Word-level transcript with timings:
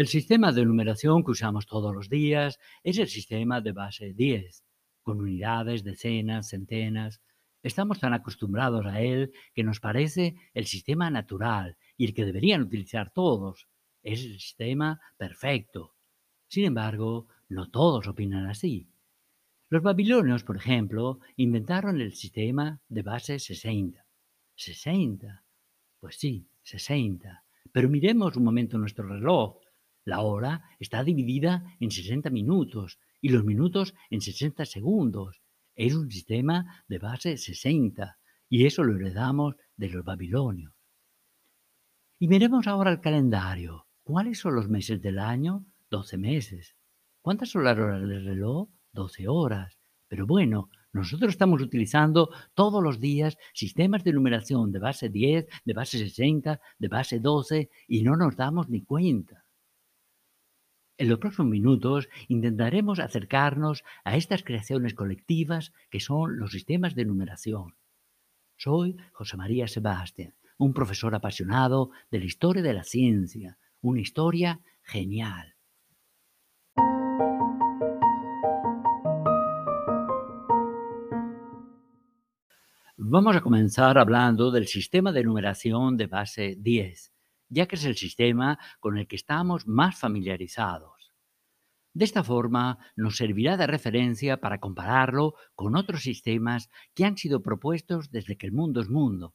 El 0.00 0.08
sistema 0.08 0.50
de 0.50 0.64
numeración 0.64 1.22
que 1.22 1.32
usamos 1.32 1.66
todos 1.66 1.94
los 1.94 2.08
días 2.08 2.58
es 2.82 2.96
el 2.96 3.08
sistema 3.08 3.60
de 3.60 3.72
base 3.72 4.14
10, 4.14 4.64
con 5.02 5.20
unidades, 5.20 5.84
decenas, 5.84 6.48
centenas. 6.48 7.20
Estamos 7.62 8.00
tan 8.00 8.14
acostumbrados 8.14 8.86
a 8.86 9.02
él 9.02 9.30
que 9.54 9.62
nos 9.62 9.78
parece 9.78 10.36
el 10.54 10.64
sistema 10.64 11.10
natural 11.10 11.76
y 11.98 12.06
el 12.06 12.14
que 12.14 12.24
deberían 12.24 12.62
utilizar 12.62 13.10
todos. 13.10 13.68
Es 14.02 14.24
el 14.24 14.40
sistema 14.40 14.98
perfecto. 15.18 15.94
Sin 16.48 16.64
embargo, 16.64 17.26
no 17.50 17.68
todos 17.68 18.08
opinan 18.08 18.46
así. 18.46 18.88
Los 19.68 19.82
babilonios, 19.82 20.44
por 20.44 20.56
ejemplo, 20.56 21.20
inventaron 21.36 22.00
el 22.00 22.14
sistema 22.14 22.80
de 22.88 23.02
base 23.02 23.38
60. 23.38 24.02
60. 24.54 25.44
Pues 25.98 26.16
sí, 26.16 26.48
60. 26.62 27.44
Pero 27.70 27.90
miremos 27.90 28.34
un 28.36 28.44
momento 28.44 28.78
nuestro 28.78 29.06
reloj. 29.06 29.60
La 30.04 30.20
hora 30.20 30.62
está 30.78 31.04
dividida 31.04 31.76
en 31.78 31.90
60 31.90 32.30
minutos 32.30 32.98
y 33.20 33.28
los 33.28 33.44
minutos 33.44 33.94
en 34.08 34.20
60 34.20 34.64
segundos. 34.64 35.42
Es 35.74 35.94
un 35.94 36.10
sistema 36.10 36.84
de 36.88 36.98
base 36.98 37.36
60 37.36 38.18
y 38.48 38.66
eso 38.66 38.82
lo 38.82 38.96
heredamos 38.96 39.56
de 39.76 39.88
los 39.90 40.04
babilonios. 40.04 40.72
Y 42.18 42.28
miremos 42.28 42.66
ahora 42.66 42.90
el 42.90 43.00
calendario. 43.00 43.86
¿Cuáles 44.02 44.38
son 44.38 44.54
los 44.54 44.68
meses 44.68 45.00
del 45.00 45.18
año? 45.18 45.64
12 45.90 46.18
meses. 46.18 46.76
¿Cuántas 47.22 47.50
son 47.50 47.64
las 47.64 47.78
horas 47.78 48.00
del 48.00 48.24
reloj? 48.24 48.68
12 48.92 49.28
horas. 49.28 49.78
Pero 50.08 50.26
bueno, 50.26 50.68
nosotros 50.92 51.30
estamos 51.30 51.62
utilizando 51.62 52.30
todos 52.54 52.82
los 52.82 52.98
días 52.98 53.36
sistemas 53.54 54.02
de 54.02 54.12
numeración 54.12 54.72
de 54.72 54.80
base 54.80 55.08
10, 55.08 55.46
de 55.64 55.72
base 55.72 55.98
60, 55.98 56.60
de 56.78 56.88
base 56.88 57.20
12 57.20 57.70
y 57.86 58.02
no 58.02 58.16
nos 58.16 58.36
damos 58.36 58.68
ni 58.68 58.82
cuenta. 58.82 59.39
En 61.00 61.08
los 61.08 61.18
próximos 61.18 61.50
minutos 61.50 62.10
intentaremos 62.28 62.98
acercarnos 62.98 63.84
a 64.04 64.18
estas 64.18 64.42
creaciones 64.42 64.92
colectivas 64.92 65.72
que 65.88 65.98
son 65.98 66.38
los 66.38 66.52
sistemas 66.52 66.94
de 66.94 67.06
numeración. 67.06 67.74
Soy 68.58 68.98
José 69.12 69.38
María 69.38 69.66
Sebastián, 69.66 70.34
un 70.58 70.74
profesor 70.74 71.14
apasionado 71.14 71.88
de 72.10 72.18
la 72.18 72.26
historia 72.26 72.62
de 72.62 72.74
la 72.74 72.84
ciencia, 72.84 73.56
una 73.80 74.02
historia 74.02 74.60
genial. 74.82 75.54
Vamos 82.98 83.36
a 83.36 83.40
comenzar 83.40 83.96
hablando 83.96 84.50
del 84.50 84.66
sistema 84.66 85.12
de 85.12 85.24
numeración 85.24 85.96
de 85.96 86.08
base 86.08 86.56
10, 86.58 87.10
ya 87.50 87.66
que 87.66 87.76
es 87.76 87.84
el 87.84 87.96
sistema 87.96 88.58
con 88.78 88.96
el 88.96 89.06
que 89.06 89.16
estamos 89.16 89.66
más 89.66 89.98
familiarizados. 89.98 91.12
De 91.92 92.04
esta 92.04 92.22
forma 92.22 92.78
nos 92.96 93.16
servirá 93.16 93.56
de 93.56 93.66
referencia 93.66 94.40
para 94.40 94.60
compararlo 94.60 95.34
con 95.54 95.76
otros 95.76 96.02
sistemas 96.02 96.70
que 96.94 97.04
han 97.04 97.16
sido 97.16 97.42
propuestos 97.42 98.10
desde 98.10 98.38
que 98.38 98.46
el 98.46 98.52
mundo 98.52 98.80
es 98.80 98.88
mundo. 98.88 99.34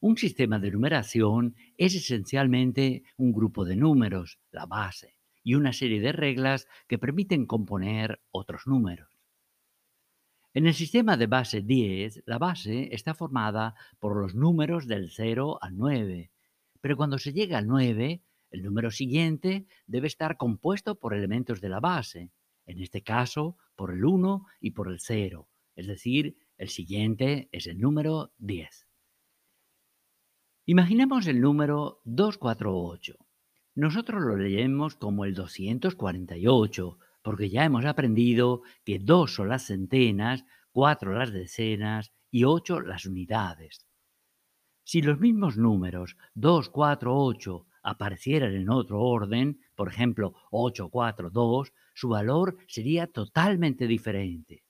Un 0.00 0.16
sistema 0.16 0.60
de 0.60 0.70
numeración 0.70 1.56
es 1.76 1.96
esencialmente 1.96 3.02
un 3.16 3.32
grupo 3.32 3.64
de 3.64 3.74
números, 3.74 4.38
la 4.52 4.66
base, 4.66 5.18
y 5.42 5.56
una 5.56 5.72
serie 5.72 6.00
de 6.00 6.12
reglas 6.12 6.68
que 6.86 6.98
permiten 6.98 7.46
componer 7.46 8.20
otros 8.30 8.66
números. 8.66 9.08
En 10.54 10.66
el 10.66 10.74
sistema 10.74 11.16
de 11.16 11.26
base 11.26 11.62
10, 11.62 12.22
la 12.26 12.38
base 12.38 12.94
está 12.94 13.14
formada 13.14 13.74
por 13.98 14.16
los 14.16 14.34
números 14.36 14.86
del 14.86 15.10
0 15.10 15.58
al 15.60 15.76
9, 15.76 16.30
pero 16.80 16.96
cuando 16.96 17.18
se 17.18 17.32
llega 17.32 17.58
al 17.58 17.66
9, 17.66 18.22
el 18.50 18.62
número 18.62 18.90
siguiente 18.90 19.66
debe 19.86 20.06
estar 20.06 20.36
compuesto 20.36 20.98
por 20.98 21.14
elementos 21.14 21.60
de 21.60 21.68
la 21.68 21.80
base, 21.80 22.30
en 22.66 22.80
este 22.80 23.02
caso 23.02 23.56
por 23.76 23.92
el 23.92 24.04
1 24.04 24.46
y 24.60 24.70
por 24.72 24.90
el 24.90 25.00
0, 25.00 25.48
es 25.74 25.86
decir, 25.86 26.36
el 26.56 26.68
siguiente 26.68 27.48
es 27.52 27.66
el 27.66 27.78
número 27.78 28.32
10. 28.38 28.88
Imaginemos 30.66 31.26
el 31.26 31.40
número 31.40 32.02
248. 32.04 33.14
Nosotros 33.74 34.22
lo 34.22 34.36
leemos 34.36 34.96
como 34.96 35.24
el 35.24 35.34
248 35.34 36.98
porque 37.22 37.48
ya 37.48 37.64
hemos 37.64 37.84
aprendido 37.84 38.62
que 38.84 38.98
dos 38.98 39.34
son 39.34 39.48
las 39.48 39.66
centenas, 39.66 40.44
cuatro 40.72 41.12
las 41.12 41.32
decenas 41.32 42.12
y 42.30 42.44
ocho 42.44 42.80
las 42.80 43.06
unidades. 43.06 43.87
Si 44.90 45.02
los 45.02 45.20
mismos 45.20 45.58
números 45.58 46.16
2, 46.32 46.70
4, 46.70 47.14
8 47.14 47.66
aparecieran 47.82 48.54
en 48.54 48.70
otro 48.70 49.02
orden, 49.02 49.60
por 49.74 49.88
ejemplo 49.88 50.32
8, 50.50 50.88
4, 50.88 51.28
2, 51.28 51.72
su 51.92 52.08
valor 52.08 52.56
sería 52.68 53.06
totalmente 53.06 53.86
diferente. 53.86 54.64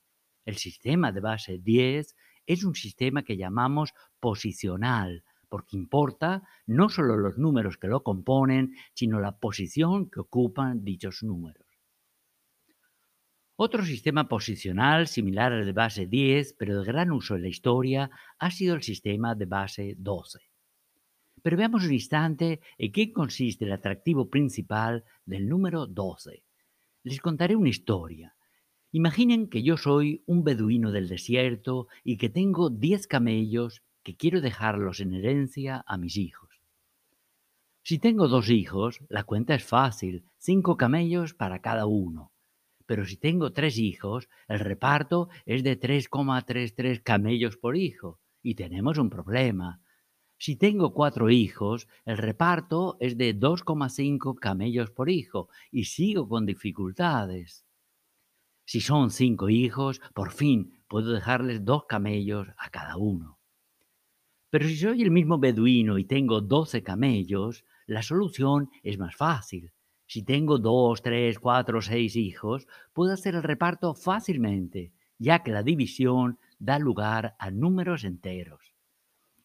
El 0.45 0.57
sistema 0.57 1.13
de 1.13 1.21
base 1.21 1.61
10 1.61 2.17
es 2.47 2.65
un 2.65 2.75
sistema 2.75 3.23
que 3.23 3.37
llamamos 3.37 3.95
posicional, 4.19 5.23
porque 5.49 5.77
importa 5.77 6.43
no 6.67 6.89
solo 6.89 7.17
los 7.17 7.39
números 7.39 7.77
que 7.77 7.87
lo 7.87 8.03
componen, 8.03 8.75
sino 8.95 9.21
la 9.21 9.39
posición 9.39 10.11
que 10.11 10.19
ocupan 10.19 10.83
dichos 10.83 11.23
números. 11.23 11.68
Otro 13.61 13.85
sistema 13.85 14.29
posicional 14.29 15.09
similar 15.09 15.53
al 15.53 15.67
de 15.67 15.73
base 15.73 16.07
10, 16.07 16.55
pero 16.57 16.79
de 16.79 16.87
gran 16.87 17.11
uso 17.11 17.35
en 17.35 17.43
la 17.43 17.49
historia, 17.49 18.09
ha 18.39 18.53
sido 18.53 18.77
el 18.77 18.85
sistema 18.85 19.35
de 19.35 19.47
base 19.47 19.97
12. 19.99 20.39
Pero 21.43 21.57
veamos 21.57 21.85
un 21.85 21.93
instante 21.93 22.61
en 22.79 22.93
qué 22.93 23.13
consiste 23.13 23.65
el 23.65 23.73
atractivo 23.73 24.31
principal 24.31 25.03
del 25.27 25.49
número 25.49 25.89
12. 25.89 26.45
Les 27.03 27.21
contaré 27.21 27.57
una 27.57 27.69
historia. 27.69 28.37
Imaginen 28.93 29.49
que 29.49 29.65
yo 29.65 29.77
soy 29.77 30.23
un 30.27 30.45
beduino 30.45 30.93
del 30.93 31.09
desierto 31.09 31.89
y 32.05 32.17
que 32.17 32.29
tengo 32.29 32.71
10 32.71 33.09
camellos 33.09 33.83
que 34.05 34.17
quiero 34.17 34.41
dejarlos 34.41 35.01
en 35.01 35.15
herencia 35.15 35.83
a 35.85 35.99
mis 35.99 36.17
hijos. 36.17 36.63
Si 37.83 37.99
tengo 37.99 38.29
dos 38.29 38.51
hijos, 38.51 39.01
la 39.09 39.25
cuenta 39.25 39.57
es 39.57 39.65
fácil, 39.65 40.23
cinco 40.37 40.77
camellos 40.77 41.35
para 41.35 41.61
cada 41.61 41.87
uno 41.87 42.31
pero 42.89 43.05
si 43.05 43.19
tengo 43.19 43.53
tres 43.53 43.77
hijos, 43.77 44.31
el 44.49 44.61
reparto 44.61 45.29
es 45.45 45.63
de 45.63 45.79
3,33 45.79 47.03
camellos 47.03 47.59
por 47.59 47.77
hijo 47.77 48.19
y 48.43 48.55
tenemos 48.55 48.97
un 48.97 49.11
problema. 49.11 49.83
Si 50.39 50.57
tengo 50.57 50.95
cuatro 50.95 51.29
hijos, 51.29 51.87
el 52.07 52.17
reparto 52.17 52.97
es 52.99 53.19
de 53.19 53.39
2,5 53.39 54.37
camellos 54.37 54.91
por 54.91 55.11
hijo 55.11 55.51
y 55.71 55.85
sigo 55.85 56.31
con 56.31 56.47
dificultades. 56.47 57.67
Si 58.65 58.81
son 58.81 59.11
cinco 59.11 59.51
hijos, 59.51 60.01
por 60.15 60.31
fin 60.33 60.83
puedo 60.89 61.13
dejarles 61.13 61.67
dos 61.67 61.85
camellos 61.85 62.49
a 62.57 62.71
cada 62.71 62.97
uno. 62.97 63.39
Pero 64.49 64.67
si 64.67 64.79
soy 64.79 65.03
el 65.03 65.11
mismo 65.11 65.39
beduino 65.39 65.99
y 65.99 66.07
tengo 66.07 66.41
12 66.41 66.83
camellos, 66.83 67.67
la 67.87 68.03
solución 68.03 68.71
es 68.83 68.97
más 68.97 69.15
fácil. 69.15 69.75
Si 70.09 70.23
tengo 70.23 70.59
dos, 70.59 71.03
tres, 71.03 71.39
cuatro, 71.39 71.83
seis 71.83 72.17
hijos, 72.17 72.67
puedo 72.95 73.13
hacer 73.13 73.35
el 73.35 73.43
reparto 73.43 73.95
fácilmente, 73.95 74.95
ya 75.19 75.43
que 75.43 75.53
la 75.53 75.63
división 75.63 76.39
da 76.59 76.79
lugar 76.79 77.37
a 77.39 77.51
números 77.51 78.05
enteros. 78.05 78.75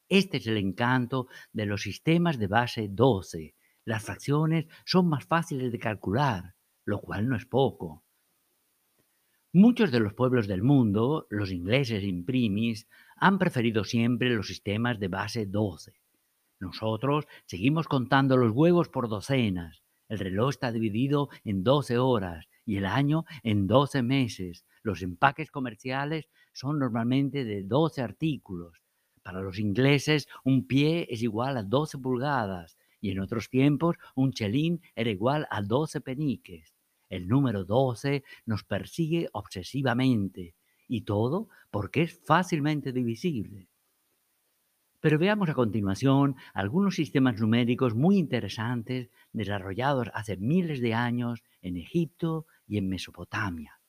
Este 0.08 0.38
es 0.38 0.48
el 0.48 0.56
encanto 0.56 1.28
de 1.52 1.66
los 1.66 1.82
sistemas 1.82 2.40
de 2.40 2.48
base 2.48 2.88
12. 2.88 3.56
Las 3.84 4.04
fracciones 4.04 4.68
son 4.86 5.10
más 5.10 5.26
fáciles 5.26 5.70
de 5.70 5.80
calcular, 5.80 6.56
lo 6.86 7.02
cual 7.02 7.28
no 7.28 7.36
es 7.36 7.46
poco. 7.46 8.06
Muchos 9.52 9.92
de 9.92 10.00
los 10.00 10.14
pueblos 10.14 10.48
del 10.48 10.64
mundo, 10.64 11.28
los 11.30 11.52
ingleses 11.52 12.04
in 12.04 12.24
primis, 12.24 12.88
han 13.18 13.38
preferido 13.38 13.84
siempre 13.84 14.34
los 14.34 14.48
sistemas 14.48 14.98
de 14.98 15.10
base 15.10 15.46
12. 15.46 15.94
Nosotros 16.62 17.26
seguimos 17.46 17.90
contando 17.90 18.38
los 18.38 18.54
huevos 18.54 18.88
por 18.88 19.10
docenas, 19.10 19.83
el 20.14 20.20
reloj 20.20 20.52
está 20.52 20.72
dividido 20.72 21.30
en 21.44 21.64
12 21.64 21.98
horas 21.98 22.48
y 22.66 22.78
el 22.78 22.86
año 22.86 23.26
en 23.42 23.68
12 23.68 24.04
meses. 24.04 24.64
Los 24.84 25.02
empaques 25.02 25.50
comerciales 25.50 26.30
son 26.52 26.78
normalmente 26.78 27.44
de 27.44 27.64
12 27.64 28.02
artículos. 28.02 28.82
Para 29.24 29.42
los 29.42 29.58
ingleses, 29.58 30.28
un 30.44 30.68
pie 30.68 31.08
es 31.10 31.24
igual 31.24 31.58
a 31.58 31.64
12 31.64 31.98
pulgadas 31.98 32.78
y 33.02 33.10
en 33.12 33.20
otros 33.20 33.50
tiempos 33.50 33.96
un 34.16 34.32
chelín 34.32 34.82
era 34.96 35.10
igual 35.10 35.48
a 35.50 35.62
12 35.62 36.02
peniques. 36.02 36.76
El 37.10 37.28
número 37.28 37.66
12 37.66 38.24
nos 38.46 38.64
persigue 38.64 39.30
obsesivamente 39.34 40.56
y 40.88 41.02
todo 41.02 41.50
porque 41.72 42.04
es 42.04 42.20
fácilmente 42.26 42.92
divisible. 42.92 43.68
Pero 45.04 45.20
veamos 45.20 45.50
a 45.50 45.54
continuación 45.54 46.38
algunos 46.54 46.96
sistemas 46.96 47.38
numéricos 47.38 47.94
muy 47.94 48.18
interesantes 48.18 49.10
desarrollados 49.34 50.08
hace 50.14 50.38
miles 50.38 50.80
de 50.80 50.94
años 50.94 51.44
en 51.62 51.76
Egipto 51.76 52.48
y 52.66 52.78
en 52.78 52.88
Mesopotamia. 52.88 53.82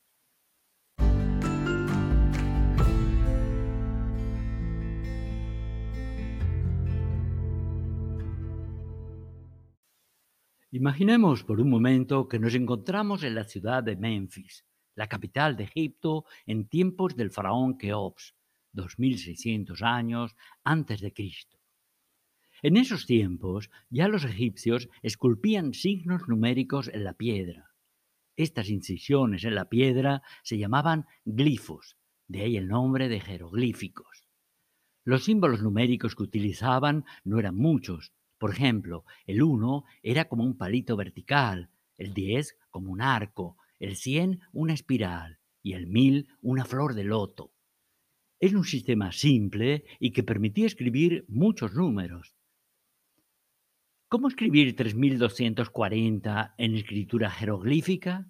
Imaginemos 10.72 11.44
por 11.44 11.60
un 11.60 11.70
momento 11.70 12.26
que 12.26 12.40
nos 12.40 12.56
encontramos 12.56 13.22
en 13.22 13.36
la 13.36 13.44
ciudad 13.44 13.84
de 13.84 13.94
Memphis, 13.94 14.66
la 14.96 15.06
capital 15.06 15.56
de 15.56 15.62
Egipto 15.62 16.24
en 16.44 16.66
tiempos 16.66 17.14
del 17.14 17.30
faraón 17.30 17.78
Keops, 17.78 18.34
2600 18.74 19.82
años 19.82 20.36
antes 20.62 21.00
de 21.00 21.12
Cristo. 21.12 21.58
En 22.62 22.76
esos 22.76 23.06
tiempos 23.06 23.70
ya 23.90 24.08
los 24.08 24.24
egipcios 24.24 24.88
esculpían 25.02 25.74
signos 25.74 26.28
numéricos 26.28 26.88
en 26.88 27.04
la 27.04 27.14
piedra. 27.14 27.70
Estas 28.36 28.68
incisiones 28.68 29.44
en 29.44 29.54
la 29.54 29.68
piedra 29.68 30.22
se 30.42 30.58
llamaban 30.58 31.06
glifos, 31.24 31.96
de 32.26 32.42
ahí 32.42 32.56
el 32.56 32.68
nombre 32.68 33.08
de 33.08 33.20
jeroglíficos. 33.20 34.26
Los 35.04 35.24
símbolos 35.24 35.62
numéricos 35.62 36.16
que 36.16 36.22
utilizaban 36.22 37.04
no 37.22 37.38
eran 37.38 37.56
muchos. 37.56 38.12
Por 38.38 38.50
ejemplo, 38.50 39.04
el 39.26 39.42
1 39.42 39.84
era 40.02 40.28
como 40.28 40.44
un 40.44 40.56
palito 40.56 40.96
vertical, 40.96 41.70
el 41.96 42.14
10 42.14 42.56
como 42.70 42.90
un 42.90 43.02
arco, 43.02 43.56
el 43.78 43.96
100 43.96 44.40
una 44.52 44.72
espiral 44.72 45.38
y 45.62 45.74
el 45.74 45.86
1000 45.86 46.28
una 46.40 46.64
flor 46.64 46.94
de 46.94 47.04
loto. 47.04 47.53
Es 48.44 48.52
un 48.52 48.64
sistema 48.64 49.10
simple 49.10 49.84
y 49.98 50.10
que 50.10 50.22
permitía 50.22 50.66
escribir 50.66 51.24
muchos 51.28 51.72
números. 51.72 52.36
¿Cómo 54.06 54.28
escribir 54.28 54.76
3240 54.76 56.54
en 56.58 56.74
escritura 56.74 57.30
jeroglífica? 57.30 58.28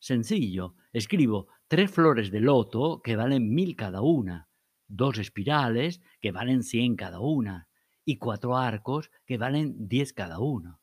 Sencillo, 0.00 0.74
escribo 0.92 1.46
tres 1.68 1.88
flores 1.88 2.32
de 2.32 2.40
loto 2.40 3.00
que 3.00 3.14
valen 3.14 3.54
mil 3.54 3.76
cada 3.76 4.00
una, 4.00 4.48
dos 4.88 5.18
espirales 5.18 6.00
que 6.20 6.32
valen 6.32 6.64
cien 6.64 6.96
cada 6.96 7.20
una 7.20 7.68
y 8.04 8.16
cuatro 8.16 8.56
arcos 8.56 9.12
que 9.24 9.38
valen 9.38 9.86
diez 9.86 10.12
cada 10.12 10.40
uno. 10.40 10.80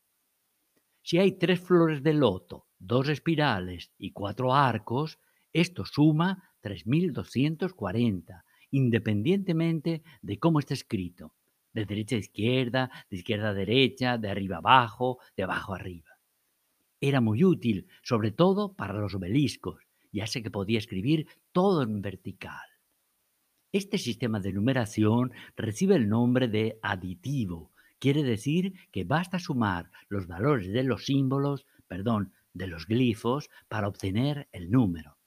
Si 1.02 1.18
hay 1.18 1.34
tres 1.34 1.60
flores 1.60 2.04
de 2.04 2.14
loto, 2.14 2.68
dos 2.80 3.10
espirales 3.10 3.92
y 3.98 4.12
cuatro 4.12 4.56
arcos, 4.56 5.20
esto 5.52 5.84
suma 5.84 6.56
3240, 6.62 8.46
independientemente 8.72 10.04
de 10.22 10.40
cómo 10.40 10.60
está 10.60 10.74
escrito 10.74 11.34
de 11.74 11.86
derecha 11.86 12.16
a 12.16 12.20
izquierda, 12.20 12.92
de 13.10 13.18
izquierda 13.18 13.50
a 13.50 13.54
derecha, 13.54 14.18
de 14.18 14.30
arriba 14.30 14.58
abajo, 14.58 15.20
de 15.36 15.44
abajo 15.44 15.74
arriba. 15.74 16.18
Era 17.00 17.22
muy 17.22 17.44
útil, 17.44 17.88
sobre 18.04 18.32
todo 18.32 18.74
para 18.74 18.94
los 18.94 19.16
obeliscos, 19.16 19.82
ya 20.12 20.28
sé 20.28 20.44
que 20.44 20.52
podía 20.52 20.78
escribir 20.78 21.28
todo 21.52 21.84
en 21.84 22.02
vertical. 22.02 22.68
Este 23.72 23.98
sistema 23.98 24.40
de 24.40 24.52
numeración 24.52 25.32
recibe 25.56 25.96
el 25.96 26.10
nombre 26.10 26.50
de 26.50 26.78
aditivo. 26.82 27.72
Quiere 28.00 28.24
decir 28.24 28.74
que 28.92 29.06
basta 29.06 29.40
sumar 29.40 29.90
los 30.10 30.28
valores 30.28 30.68
de 30.72 30.84
los 30.84 31.06
símbolos, 31.06 31.66
perdón, 31.88 32.34
de 32.54 32.68
los 32.68 32.86
glifos 32.86 33.50
para 33.70 33.88
obtener 33.88 34.50
el 34.52 34.70
número. 34.70 35.21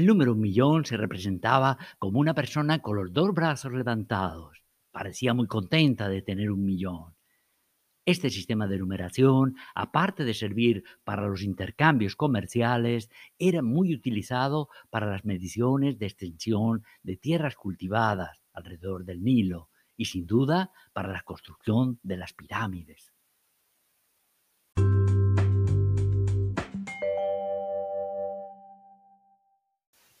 El 0.00 0.06
número 0.06 0.32
un 0.32 0.40
millón 0.40 0.86
se 0.86 0.96
representaba 0.96 1.76
como 1.98 2.20
una 2.20 2.32
persona 2.32 2.78
con 2.78 2.96
los 2.96 3.12
dos 3.12 3.34
brazos 3.34 3.70
levantados 3.70 4.64
parecía 4.92 5.34
muy 5.34 5.46
contenta 5.46 6.08
de 6.08 6.22
tener 6.22 6.50
un 6.50 6.64
millón. 6.64 7.14
Este 8.06 8.30
sistema 8.30 8.66
de 8.66 8.78
numeración, 8.78 9.56
aparte 9.74 10.24
de 10.24 10.32
servir 10.32 10.84
para 11.04 11.28
los 11.28 11.42
intercambios 11.42 12.16
comerciales, 12.16 13.10
era 13.38 13.60
muy 13.60 13.94
utilizado 13.94 14.70
para 14.88 15.04
las 15.10 15.26
mediciones 15.26 15.98
de 15.98 16.06
extensión 16.06 16.82
de 17.02 17.18
tierras 17.18 17.54
cultivadas 17.54 18.40
alrededor 18.54 19.04
del 19.04 19.22
Nilo 19.22 19.68
y 19.98 20.06
sin 20.06 20.26
duda 20.26 20.72
para 20.94 21.12
la 21.12 21.20
construcción 21.24 22.00
de 22.02 22.16
las 22.16 22.32
pirámides. 22.32 23.12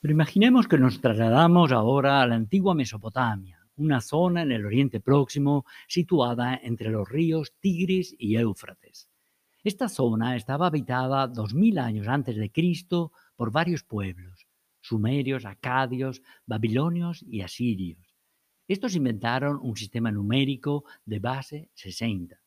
Pero 0.00 0.12
imaginemos 0.14 0.66
que 0.66 0.78
nos 0.78 1.00
trasladamos 1.00 1.72
ahora 1.72 2.22
a 2.22 2.26
la 2.26 2.34
antigua 2.34 2.74
Mesopotamia 2.74 3.60
una 3.80 4.00
zona 4.00 4.42
en 4.42 4.52
el 4.52 4.66
Oriente 4.66 5.00
Próximo 5.00 5.64
situada 5.88 6.60
entre 6.62 6.90
los 6.90 7.08
ríos 7.08 7.54
Tigris 7.60 8.14
y 8.18 8.36
Éufrates. 8.36 9.08
Esta 9.64 9.88
zona 9.88 10.36
estaba 10.36 10.66
habitada 10.66 11.26
2000 11.26 11.78
años 11.78 12.08
antes 12.08 12.36
de 12.36 12.52
Cristo 12.52 13.12
por 13.36 13.50
varios 13.50 13.82
pueblos, 13.82 14.46
sumerios, 14.80 15.44
acadios, 15.44 16.22
babilonios 16.46 17.24
y 17.26 17.40
asirios. 17.40 18.14
Estos 18.68 18.94
inventaron 18.94 19.58
un 19.62 19.76
sistema 19.76 20.12
numérico 20.12 20.84
de 21.04 21.18
base 21.18 21.70
60. 21.74 22.40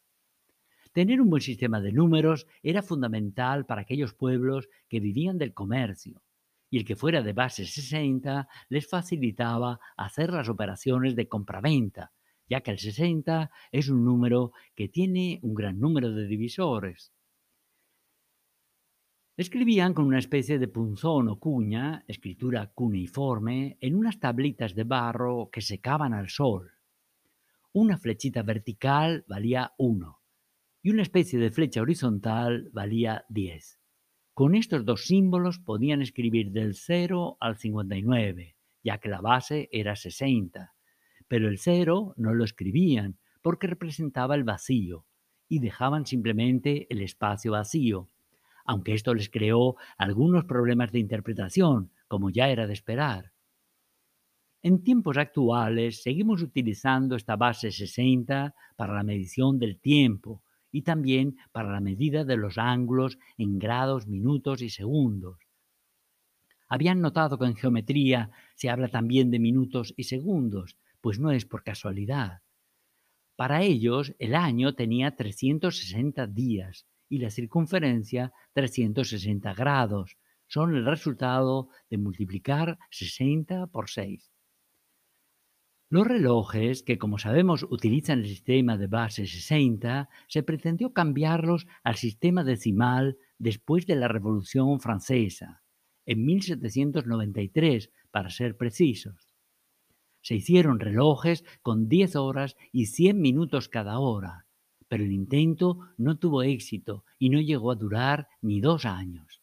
Tener 0.92 1.20
un 1.20 1.30
buen 1.30 1.42
sistema 1.42 1.82
de 1.82 1.92
números 1.92 2.46
era 2.62 2.84
fundamental 2.84 3.66
para 3.66 3.82
aquellos 3.82 4.14
pueblos 4.14 4.70
que 4.88 5.00
vivían 5.00 5.40
del 5.40 5.54
comercio, 5.54 6.22
y 6.74 6.78
el 6.78 6.86
que 6.86 6.96
fuera 6.96 7.22
de 7.22 7.34
base 7.34 7.68
60 7.68 8.48
les 8.70 8.88
facilitaba 8.88 9.80
hacer 9.96 10.34
las 10.34 10.50
operaciones 10.50 11.16
de 11.16 11.28
compraventa, 11.28 12.14
ya 12.50 12.62
que 12.62 12.72
el 12.72 12.80
60 12.80 13.52
es 13.72 13.90
un 13.90 14.04
número 14.04 14.54
que 14.74 14.88
tiene 14.88 15.40
un 15.44 15.54
gran 15.54 15.80
número 15.80 16.12
de 16.12 16.26
divisores. 16.26 17.14
Escribían 19.38 19.94
con 19.94 20.06
una 20.06 20.18
especie 20.18 20.58
de 20.58 20.68
punzón 20.68 21.30
o 21.30 21.40
cuña, 21.40 22.06
escritura 22.08 22.72
cuneiforme, 22.74 23.78
en 23.80 23.94
unas 23.94 24.20
tablitas 24.20 24.74
de 24.74 24.84
barro 24.84 25.52
que 25.52 25.62
secaban 25.62 26.16
al 26.16 26.30
sol. 26.30 26.72
Una 27.72 28.00
flechita 28.00 28.42
vertical 28.42 29.26
valía 29.28 29.76
1 29.78 30.20
y 30.82 30.90
una 30.90 31.04
especie 31.04 31.38
de 31.38 31.52
flecha 31.52 31.84
horizontal 31.84 32.72
valía 32.74 33.26
10. 33.30 33.83
Con 34.34 34.56
estos 34.56 34.84
dos 34.84 35.06
símbolos 35.06 35.60
podían 35.60 36.02
escribir 36.02 36.52
del 36.52 36.74
0 36.74 37.38
al 37.40 37.56
59, 37.56 38.56
ya 38.84 38.98
que 38.98 39.08
la 39.08 39.22
base 39.22 39.70
era 39.72 39.96
60. 39.96 40.74
Pero 41.28 41.48
el 41.48 41.60
0 41.60 42.16
no 42.18 42.34
lo 42.34 42.44
escribían 42.44 43.20
porque 43.44 43.68
representaba 43.68 44.34
el 44.34 44.44
vacío 44.44 45.06
y 45.48 45.60
dejaban 45.60 46.08
simplemente 46.08 46.88
el 46.90 47.02
espacio 47.02 47.52
vacío, 47.52 48.10
aunque 48.66 48.96
esto 48.96 49.14
les 49.14 49.30
creó 49.30 49.76
algunos 50.00 50.46
problemas 50.46 50.92
de 50.92 50.98
interpretación, 50.98 51.92
como 52.08 52.32
ya 52.32 52.50
era 52.50 52.66
de 52.66 52.74
esperar. 52.74 53.34
En 54.64 54.84
tiempos 54.84 55.18
actuales 55.18 56.02
seguimos 56.02 56.42
utilizando 56.42 57.16
esta 57.16 57.36
base 57.36 57.72
60 57.72 58.56
para 58.76 58.96
la 58.96 59.04
medición 59.04 59.60
del 59.60 59.80
tiempo, 59.80 60.42
y 60.74 60.82
también 60.82 61.38
para 61.54 61.72
la 61.72 61.80
medida 61.80 62.26
de 62.26 62.36
los 62.36 62.58
ángulos 62.58 63.20
en 63.38 63.60
grados, 63.60 64.08
minutos 64.08 64.62
y 64.62 64.70
segundos. 64.70 65.38
Habían 66.68 67.00
notado 67.00 67.38
que 67.38 67.46
en 67.46 67.56
geometría 67.56 68.32
se 68.56 68.70
habla 68.70 68.90
también 68.90 69.30
de 69.30 69.38
minutos 69.40 69.94
y 69.96 70.06
segundos, 70.06 70.76
pues 71.00 71.20
no 71.20 71.32
es 71.32 71.46
por 71.46 71.64
casualidad. 71.64 72.42
Para 73.36 73.62
ellos, 73.62 74.16
el 74.18 74.34
año 74.34 74.74
tenía 74.74 75.16
360 75.16 76.26
días 76.28 76.88
y 77.08 77.20
la 77.20 77.30
circunferencia 77.30 78.34
360 78.54 79.54
grados. 79.54 80.18
Son 80.48 80.76
el 80.76 80.86
resultado 80.86 81.70
de 81.92 82.00
multiplicar 82.00 82.80
60 82.90 83.68
por 83.68 83.90
6. 83.90 84.33
Los 85.94 86.08
relojes, 86.08 86.82
que 86.82 86.98
como 86.98 87.20
sabemos 87.20 87.68
utilizan 87.70 88.22
el 88.22 88.28
sistema 88.28 88.78
de 88.80 88.88
base 88.88 89.28
60, 89.28 90.10
se 90.28 90.42
pretendió 90.42 90.92
cambiarlos 90.92 91.68
al 91.84 91.98
sistema 91.98 92.44
decimal 92.44 93.20
después 93.38 93.86
de 93.86 93.96
la 93.96 94.08
Revolución 94.08 94.80
Francesa, 94.80 95.62
en 96.08 96.26
1793 96.26 97.92
para 98.10 98.32
ser 98.32 98.58
precisos. 98.58 99.36
Se 100.22 100.34
hicieron 100.34 100.80
relojes 100.80 101.46
con 101.62 101.88
10 101.88 102.16
horas 102.16 102.58
y 102.72 102.88
100 102.88 103.22
minutos 103.22 103.70
cada 103.70 104.00
hora, 104.00 104.48
pero 104.88 105.04
el 105.04 105.12
intento 105.12 105.78
no 106.00 106.18
tuvo 106.18 106.42
éxito 106.42 107.06
y 107.20 107.30
no 107.30 107.40
llegó 107.40 107.70
a 107.70 107.76
durar 107.76 108.30
ni 108.42 108.62
dos 108.62 108.86
años. 108.86 109.43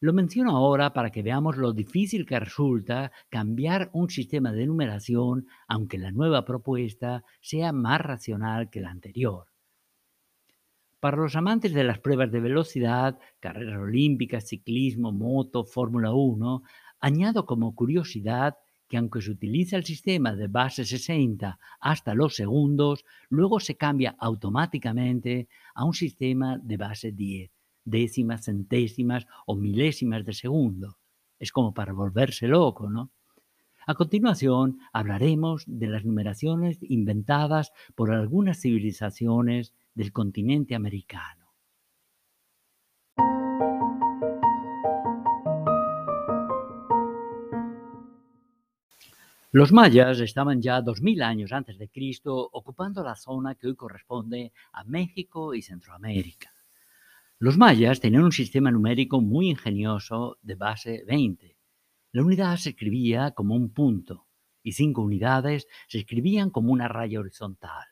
Lo 0.00 0.12
menciono 0.12 0.56
ahora 0.56 0.92
para 0.92 1.10
que 1.10 1.24
veamos 1.24 1.56
lo 1.56 1.72
difícil 1.72 2.24
que 2.24 2.38
resulta 2.38 3.10
cambiar 3.28 3.90
un 3.92 4.08
sistema 4.08 4.52
de 4.52 4.64
numeración 4.64 5.48
aunque 5.66 5.98
la 5.98 6.12
nueva 6.12 6.44
propuesta 6.44 7.24
sea 7.40 7.72
más 7.72 8.00
racional 8.00 8.70
que 8.70 8.80
la 8.80 8.90
anterior. 8.90 9.46
Para 11.00 11.16
los 11.16 11.34
amantes 11.34 11.74
de 11.74 11.82
las 11.82 11.98
pruebas 11.98 12.30
de 12.30 12.38
velocidad, 12.38 13.18
carreras 13.40 13.80
olímpicas, 13.80 14.46
ciclismo, 14.46 15.10
moto, 15.10 15.64
Fórmula 15.64 16.12
1, 16.12 16.62
añado 17.00 17.44
como 17.44 17.74
curiosidad 17.74 18.56
que 18.88 18.98
aunque 18.98 19.20
se 19.20 19.32
utiliza 19.32 19.76
el 19.76 19.84
sistema 19.84 20.34
de 20.34 20.46
base 20.46 20.84
60 20.84 21.58
hasta 21.80 22.14
los 22.14 22.36
segundos, 22.36 23.04
luego 23.30 23.58
se 23.58 23.76
cambia 23.76 24.14
automáticamente 24.18 25.48
a 25.74 25.84
un 25.84 25.92
sistema 25.92 26.56
de 26.56 26.76
base 26.76 27.10
10 27.10 27.57
décimas, 27.90 28.44
centésimas 28.44 29.26
o 29.46 29.56
milésimas 29.56 30.24
de 30.24 30.32
segundo. 30.32 30.98
Es 31.38 31.52
como 31.52 31.72
para 31.72 31.92
volverse 31.92 32.46
loco, 32.48 32.90
¿no? 32.90 33.10
A 33.86 33.94
continuación, 33.94 34.80
hablaremos 34.92 35.64
de 35.66 35.86
las 35.86 36.04
numeraciones 36.04 36.78
inventadas 36.82 37.72
por 37.94 38.12
algunas 38.12 38.60
civilizaciones 38.60 39.72
del 39.94 40.12
continente 40.12 40.74
americano. 40.74 41.38
Los 49.50 49.72
mayas 49.72 50.20
estaban 50.20 50.60
ya 50.60 50.82
2000 50.82 51.22
años 51.22 51.52
antes 51.52 51.78
de 51.78 51.88
Cristo 51.88 52.50
ocupando 52.52 53.02
la 53.02 53.16
zona 53.16 53.54
que 53.54 53.68
hoy 53.68 53.74
corresponde 53.74 54.52
a 54.72 54.84
México 54.84 55.54
y 55.54 55.62
Centroamérica. 55.62 56.52
Los 57.40 57.56
mayas 57.56 58.00
tenían 58.00 58.24
un 58.24 58.32
sistema 58.32 58.72
numérico 58.72 59.20
muy 59.20 59.48
ingenioso 59.48 60.38
de 60.42 60.56
base 60.56 61.04
20. 61.06 61.56
La 62.10 62.24
unidad 62.24 62.56
se 62.56 62.70
escribía 62.70 63.30
como 63.30 63.54
un 63.54 63.72
punto 63.72 64.26
y 64.60 64.72
cinco 64.72 65.02
unidades 65.02 65.68
se 65.86 65.98
escribían 65.98 66.50
como 66.50 66.72
una 66.72 66.88
raya 66.88 67.20
horizontal. 67.20 67.86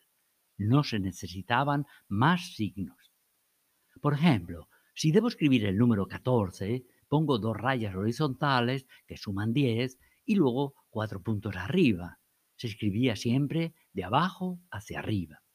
No 0.56 0.82
se 0.82 0.98
necesitaban 0.98 1.86
más 2.08 2.56
signos. 2.56 3.12
Por 4.00 4.14
ejemplo, 4.14 4.68
si 4.96 5.12
debo 5.12 5.28
escribir 5.28 5.64
el 5.64 5.78
número 5.78 6.08
14, 6.08 6.84
pongo 7.06 7.38
dos 7.38 7.56
rayas 7.56 7.94
horizontales 7.94 8.84
que 9.06 9.16
suman 9.16 9.52
10 9.52 9.96
y 10.24 10.34
luego 10.34 10.74
cuatro 10.90 11.22
puntos 11.22 11.54
arriba. 11.54 12.18
Se 12.56 12.66
escribía 12.66 13.14
siempre 13.14 13.74
de 13.92 14.02
abajo 14.02 14.58
hacia 14.72 14.98
arriba. 14.98 15.45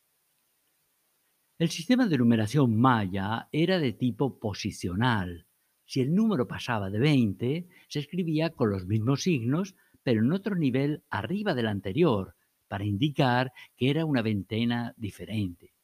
El 1.62 1.70
sistema 1.70 2.08
de 2.08 2.18
numeración 2.18 2.76
maya 2.76 3.48
era 3.52 3.78
de 3.78 3.94
tipo 3.94 4.40
posicional. 4.40 5.46
Si 5.86 6.02
el 6.02 6.16
número 6.16 6.48
pasaba 6.48 6.90
de 6.90 6.98
20, 6.98 7.68
se 7.88 8.00
escribía 8.00 8.50
con 8.50 8.72
los 8.72 8.88
mismos 8.88 9.22
signos, 9.22 9.76
pero 10.02 10.22
en 10.22 10.32
otro 10.34 10.56
nivel 10.56 11.04
arriba 11.12 11.54
del 11.54 11.68
anterior, 11.68 12.34
para 12.68 12.84
indicar 12.84 13.54
que 13.78 13.92
era 13.92 14.06
una 14.06 14.24
veintena 14.24 14.96
diferente. 14.98 15.76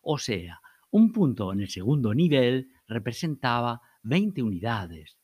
O 0.00 0.18
sea, 0.18 0.58
un 0.90 1.12
punto 1.12 1.52
en 1.52 1.60
el 1.60 1.68
segundo 1.68 2.12
nivel 2.12 2.72
representaba 2.88 3.80
20 4.02 4.42
unidades, 4.42 5.16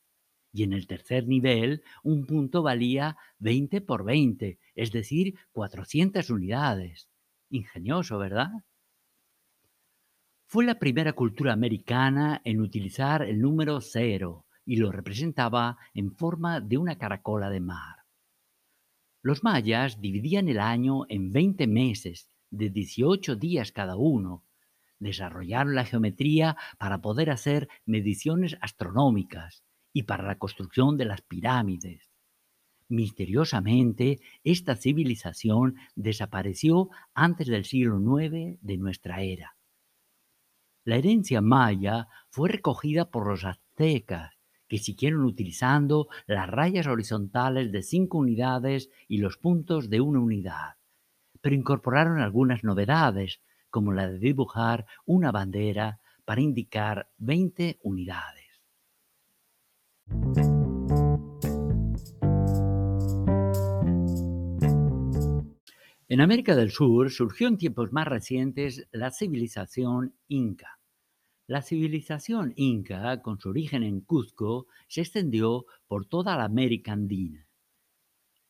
y 0.53 0.63
en 0.63 0.71
el 0.71 0.87
tercer 0.87 1.27
nivel, 1.27 1.83
un 2.01 2.25
punto 2.25 2.63
valía 2.63 3.17
20 3.39 3.81
por 3.81 4.05
20, 4.05 4.57
es 4.73 4.91
decir, 4.93 5.35
400 5.51 6.29
unidades. 6.29 7.09
Ingenioso, 7.49 8.17
¿verdad? 8.17 8.51
Fue 10.47 10.63
la 10.63 10.77
primera 10.77 11.13
cultura 11.13 11.53
americana 11.53 12.41
en 12.45 12.61
utilizar 12.61 13.23
el 13.23 13.41
número 13.41 13.81
cero 13.81 14.45
y 14.63 14.75
lo 14.75 14.91
representaba 14.91 15.77
en 15.95 16.15
forma 16.15 16.61
de 16.61 16.77
una 16.77 16.97
caracola 16.97 17.49
de 17.49 17.61
mar. 17.61 18.05
Los 19.23 19.43
mayas 19.43 19.99
dividían 20.01 20.47
el 20.47 20.59
año 20.59 21.01
en 21.09 21.31
20 21.31 21.65
meses, 21.65 22.29
de 22.51 22.69
18 22.69 23.35
días 23.35 23.71
cada 23.71 23.95
uno. 23.95 24.43
Desarrollaron 24.99 25.73
la 25.73 25.83
geometría 25.83 26.55
para 26.77 27.01
poder 27.01 27.31
hacer 27.31 27.67
mediciones 27.85 28.55
astronómicas 28.61 29.63
y 29.93 30.03
para 30.03 30.23
la 30.23 30.37
construcción 30.37 30.95
de 30.95 31.05
las 31.05 31.21
pirámides. 31.21 32.11
Misteriosamente, 32.87 34.19
esta 34.43 34.75
civilización 34.75 35.75
desapareció 35.95 36.89
antes 37.15 37.47
del 37.47 37.65
siglo 37.65 37.99
IX 37.99 38.59
de 38.61 38.77
nuestra 38.77 39.23
era. 39.23 39.55
La 40.85 40.97
herencia 40.97 41.41
maya 41.41 42.07
fue 42.29 42.47
recogida 42.47 43.09
por 43.09 43.27
los 43.27 43.43
aztecas, 43.43 44.37
que 44.67 44.77
siguieron 44.77 45.25
utilizando 45.25 46.07
las 46.27 46.47
rayas 46.47 46.85
horizontales 46.85 47.71
de 47.71 47.81
cinco 47.81 48.19
unidades 48.19 48.91
y 49.07 49.17
los 49.17 49.37
puntos 49.37 49.89
de 49.89 49.99
una 49.99 50.19
unidad, 50.19 50.75
pero 51.41 51.55
incorporaron 51.55 52.19
algunas 52.19 52.63
novedades, 52.63 53.41
como 53.71 53.93
la 53.93 54.07
de 54.07 54.19
dibujar 54.19 54.85
una 55.05 55.31
bandera 55.31 55.99
para 56.23 56.41
indicar 56.41 57.09
20 57.17 57.79
unidades. 57.81 58.45
En 66.07 66.21
América 66.21 66.55
del 66.55 66.69
Sur 66.69 67.09
surgió 67.09 67.47
en 67.47 67.57
tiempos 67.57 67.91
más 67.91 68.07
recientes 68.07 68.87
la 68.91 69.09
civilización 69.09 70.13
inca. 70.27 70.74
La 71.47 71.61
civilización 71.61 72.53
inca, 72.55 73.21
con 73.21 73.39
su 73.39 73.49
origen 73.49 73.83
en 73.83 74.01
Cuzco, 74.01 74.65
se 74.87 75.01
extendió 75.01 75.65
por 75.87 76.07
toda 76.07 76.35
la 76.35 76.45
América 76.45 76.93
andina. 76.93 77.45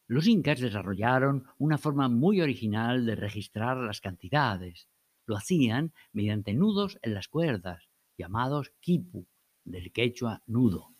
Los 0.07 0.27
incas 0.27 0.61
desarrollaron 0.61 1.45
una 1.57 1.77
forma 1.77 2.07
muy 2.07 2.39
original 2.39 3.05
de 3.05 3.15
registrar 3.15 3.75
las 3.75 3.99
cantidades. 3.99 4.87
Lo 5.25 5.35
hacían 5.35 5.93
mediante 6.13 6.53
nudos 6.53 6.97
en 7.01 7.13
las 7.13 7.27
cuerdas, 7.27 7.89
llamados 8.17 8.71
quipu, 8.79 9.27
del 9.65 9.91
quechua 9.91 10.41
nudo. 10.45 10.95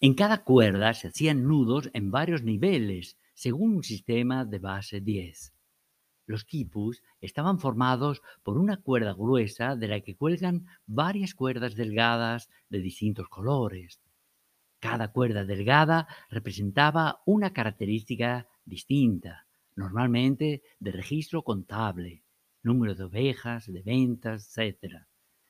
En 0.00 0.14
cada 0.14 0.42
cuerda 0.42 0.94
se 0.94 1.08
hacían 1.08 1.46
nudos 1.46 1.90
en 1.92 2.10
varios 2.10 2.42
niveles, 2.42 3.18
según 3.34 3.76
un 3.76 3.82
sistema 3.82 4.46
de 4.46 4.58
base 4.58 5.02
10. 5.02 5.52
Los 6.26 6.44
quipus 6.44 7.02
estaban 7.20 7.58
formados 7.58 8.22
por 8.42 8.58
una 8.58 8.76
cuerda 8.76 9.12
gruesa 9.14 9.76
de 9.76 9.88
la 9.88 10.00
que 10.00 10.16
cuelgan 10.16 10.66
varias 10.86 11.34
cuerdas 11.34 11.74
delgadas 11.74 12.48
de 12.68 12.80
distintos 12.80 13.28
colores. 13.28 14.00
Cada 14.78 15.08
cuerda 15.12 15.44
delgada 15.44 16.08
representaba 16.30 17.20
una 17.26 17.52
característica 17.52 18.46
distinta, 18.64 19.46
normalmente 19.76 20.62
de 20.78 20.92
registro 20.92 21.42
contable, 21.42 22.22
número 22.62 22.94
de 22.94 23.04
ovejas, 23.04 23.66
de 23.66 23.82
ventas, 23.82 24.56
etc. 24.56 25.04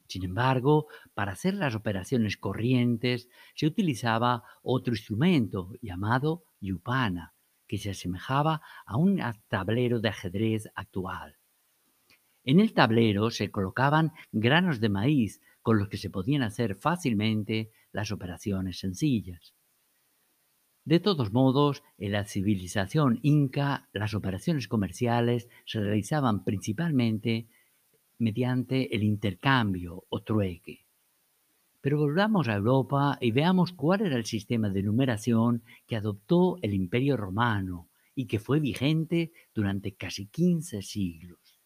Sin 0.07 0.25
embargo, 0.25 0.89
para 1.15 1.33
hacer 1.33 1.55
las 1.55 1.77
operaciones 1.77 2.37
corrientes 2.37 3.29
se 3.55 3.67
utilizaba 3.67 4.43
otro 4.63 4.95
instrumento 4.95 5.73
llamado 5.81 6.43
yupana, 6.61 7.33
que 7.71 7.79
se 7.79 7.91
asemejaba 7.91 8.63
a 8.85 8.97
un 8.97 9.23
tablero 9.47 10.01
de 10.01 10.09
ajedrez 10.09 10.69
actual. 10.75 11.37
En 12.43 12.59
el 12.59 12.75
tablero 12.75 13.31
se 13.31 13.53
colocaban 13.53 14.11
granos 14.33 14.81
de 14.81 14.89
maíz 14.89 15.41
con 15.63 15.79
los 15.79 15.89
que 15.89 15.97
se 15.97 16.11
podían 16.11 16.43
hacer 16.43 16.75
fácilmente 16.75 17.71
las 17.93 18.11
operaciones 18.11 18.81
sencillas. 18.81 19.55
De 20.85 20.99
todos 20.99 21.33
modos, 21.33 21.85
en 21.97 22.11
la 22.11 22.25
civilización 22.25 23.21
inca 23.23 23.89
las 23.93 24.15
operaciones 24.15 24.67
comerciales 24.67 25.49
se 25.65 25.79
realizaban 25.79 26.43
principalmente 26.43 27.47
mediante 28.19 28.97
el 28.97 29.05
intercambio 29.05 30.07
o 30.09 30.25
trueque. 30.25 30.87
Pero 31.81 31.99
volvamos 31.99 32.49
a 32.49 32.57
Europa 32.57 33.17
y 33.21 33.31
veamos 33.31 33.73
cuál 33.73 34.03
era 34.03 34.17
el 34.17 34.27
sistema 34.27 34.69
de 34.69 34.83
numeración 34.83 35.63
que 35.87 35.97
adoptó 35.97 36.59
el 36.61 36.75
Imperio 36.75 37.17
Romano 37.17 37.89
y 38.15 38.27
que 38.27 38.39
fue 38.39 38.61
vigente 38.61 39.33
durante 39.55 39.95
casi 39.95 40.27
15 40.27 40.83
siglos. 40.83 41.61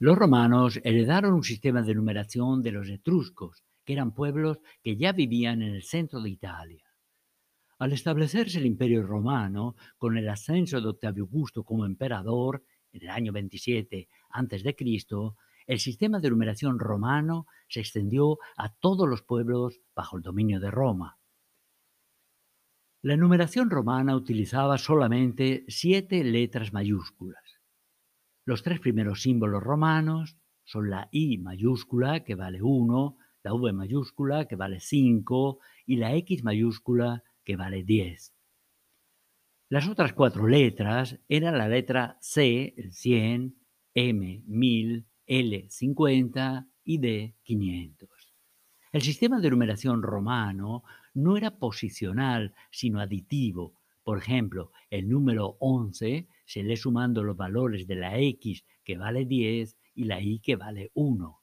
Los 0.00 0.16
romanos 0.16 0.78
heredaron 0.84 1.34
un 1.34 1.42
sistema 1.42 1.82
de 1.82 1.96
numeración 1.96 2.62
de 2.62 2.70
los 2.70 2.88
etruscos, 2.88 3.64
que 3.84 3.94
eran 3.94 4.14
pueblos 4.14 4.58
que 4.84 4.96
ya 4.96 5.10
vivían 5.10 5.60
en 5.62 5.74
el 5.74 5.82
centro 5.82 6.20
de 6.20 6.30
Italia. 6.30 6.87
Al 7.78 7.92
establecerse 7.92 8.58
el 8.58 8.66
Imperio 8.66 9.04
Romano, 9.04 9.76
con 9.98 10.18
el 10.18 10.28
ascenso 10.28 10.80
de 10.80 10.88
Octavio 10.88 11.24
Augusto 11.24 11.62
como 11.62 11.86
emperador 11.86 12.64
en 12.92 13.02
el 13.02 13.08
año 13.10 13.32
27 13.32 14.08
a.C., 14.30 14.76
el 15.66 15.78
sistema 15.78 16.18
de 16.18 16.30
numeración 16.30 16.78
romano 16.80 17.46
se 17.68 17.80
extendió 17.80 18.38
a 18.56 18.72
todos 18.74 19.08
los 19.08 19.22
pueblos 19.22 19.80
bajo 19.94 20.16
el 20.16 20.22
dominio 20.22 20.58
de 20.58 20.70
Roma. 20.70 21.18
La 23.02 23.16
numeración 23.16 23.70
romana 23.70 24.16
utilizaba 24.16 24.76
solamente 24.76 25.64
siete 25.68 26.24
letras 26.24 26.72
mayúsculas. 26.72 27.60
Los 28.44 28.64
tres 28.64 28.80
primeros 28.80 29.22
símbolos 29.22 29.62
romanos 29.62 30.36
son 30.64 30.90
la 30.90 31.08
I 31.12 31.38
mayúscula, 31.38 32.24
que 32.24 32.34
vale 32.34 32.60
1, 32.60 33.16
la 33.44 33.54
V 33.54 33.72
mayúscula 33.72 34.46
que 34.46 34.56
vale 34.56 34.80
5 34.80 35.60
y 35.86 35.96
la 35.96 36.14
X 36.14 36.42
mayúscula 36.42 37.22
que 37.48 37.56
vale 37.56 37.82
10. 37.82 38.34
Las 39.70 39.88
otras 39.88 40.12
cuatro 40.12 40.46
letras 40.46 41.18
eran 41.30 41.56
la 41.56 41.66
letra 41.66 42.18
C, 42.20 42.74
el 42.76 42.92
100, 42.92 43.56
M, 43.94 44.42
1000, 44.46 45.06
L, 45.24 45.66
50 45.70 46.68
y 46.84 46.98
D, 46.98 47.36
500. 47.44 48.34
El 48.92 49.00
sistema 49.00 49.40
de 49.40 49.48
numeración 49.48 50.02
romano 50.02 50.84
no 51.14 51.38
era 51.38 51.58
posicional, 51.58 52.54
sino 52.70 53.00
aditivo. 53.00 53.80
Por 54.02 54.18
ejemplo, 54.18 54.70
el 54.90 55.08
número 55.08 55.56
11 55.60 56.28
se 56.44 56.62
lee 56.62 56.76
sumando 56.76 57.22
los 57.22 57.38
valores 57.38 57.86
de 57.86 57.94
la 57.94 58.18
X 58.18 58.62
que 58.84 58.98
vale 58.98 59.24
10 59.24 59.74
y 59.94 60.04
la 60.04 60.20
i 60.20 60.38
que 60.40 60.56
vale 60.56 60.90
1. 60.92 61.40